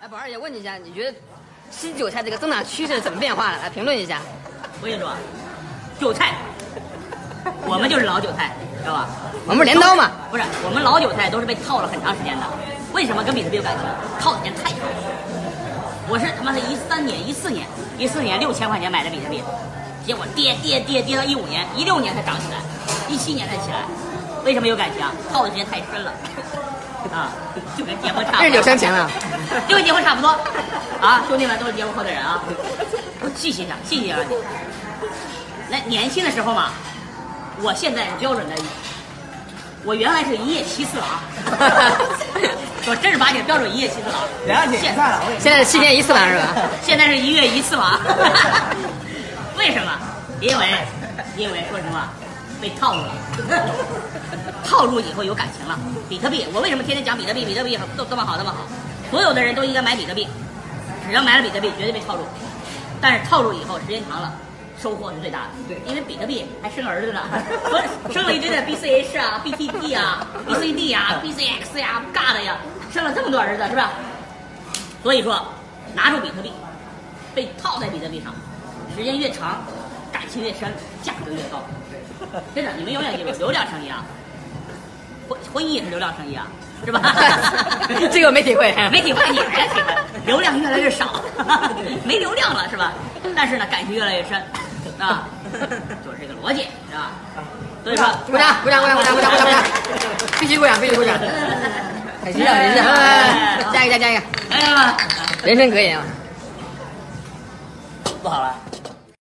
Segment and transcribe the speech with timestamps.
[0.00, 1.18] 哎，宝二姐问你一下，你觉得
[1.72, 3.58] 新韭菜这个增长趋势怎么变化了？
[3.58, 4.20] 来评论一下。
[4.80, 5.10] 我跟你说，
[5.98, 6.34] 韭菜，
[7.66, 9.08] 我们就是老韭菜，知道吧？
[9.44, 10.12] 我们是镰刀嘛？
[10.30, 12.46] 不是，我们老韭菜都是被套了很长时间的。
[12.92, 13.84] 为什么跟比特币有感情？
[14.20, 14.94] 套的时间太长了。
[16.08, 17.66] 我是他妈的一三年、一四年、
[17.98, 19.42] 一四年六千块钱买的比特币，
[20.06, 22.62] 结果跌跌跌跌到一五年、一六年才涨起来，
[23.08, 23.82] 一七年才起来。
[24.44, 25.10] 为什么有感情啊？
[25.32, 26.12] 套的时间太深了。
[27.12, 27.30] 啊，
[27.76, 28.46] 就跟结婚差不多。
[28.46, 29.10] 日久生情了。
[29.68, 30.28] 就跟结婚差不多。
[31.00, 32.42] 啊，兄弟们都是结婚后的人啊，
[33.20, 34.18] 我细细想，细细想。
[35.70, 36.70] 来，年轻的时候嘛，
[37.62, 38.54] 我现在标准的，
[39.84, 41.06] 我原来是一夜七次郎，
[42.86, 44.20] 我正儿八经标准一夜七次郎。
[44.46, 46.48] 两姐现在了，现在是七天一次郎是吧？
[46.82, 47.98] 现在是一月一次郎。
[49.56, 49.92] 为什么？
[50.40, 50.66] 因为，
[51.36, 52.08] 因为说实话，
[52.60, 53.14] 被套路了。
[54.64, 55.78] 套路以后有感情了。
[56.08, 57.44] 比特币，我为什么天天讲比特币？
[57.44, 58.66] 比特币都这么好，这么好，
[59.10, 60.26] 所有的人都应该买比特币。
[61.06, 62.22] 只要买了比特币，绝对被套路。
[63.00, 64.34] 但是套路以后，时间长了，
[64.80, 65.48] 收获是最大的。
[65.68, 67.22] 对因为比特币还生儿子呢，
[68.12, 72.56] 生了一堆的 BCH 啊、BTT 啊、BCD 啊、BCX 呀、GAD 呀，
[72.92, 73.92] 生了这么多儿子是吧？
[75.02, 75.46] 所以说，
[75.94, 76.52] 拿出比特币，
[77.34, 78.34] 被套在比特币上，
[78.96, 79.62] 时间越长，
[80.28, 80.70] 感情越深，
[81.02, 81.64] 价格越高。
[82.54, 84.04] 真的，你们永远记住，流量生意啊，
[85.26, 86.46] 婚婚姻也是流量生意啊，
[86.84, 87.00] 是吧？
[88.12, 88.70] 这个我没体会。
[88.92, 89.94] 没体会，你来体会。
[90.26, 91.22] 流量越来越少，
[92.04, 92.92] 没流量了是吧？
[93.34, 94.38] 但是呢，感情越来越深，
[94.98, 95.26] 啊，
[96.04, 97.12] 就是这个逻辑，是吧？
[97.82, 99.62] 所以说，鼓掌，鼓掌，鼓掌，鼓掌，鼓掌，鼓掌，鼓掌，
[100.38, 101.18] 必须鼓掌，必须鼓掌。
[102.22, 103.72] 很形象，很形象。
[103.72, 104.94] 加一个，加一个，哎呀，
[105.42, 106.04] 人生格言啊。
[108.22, 108.54] 不好了。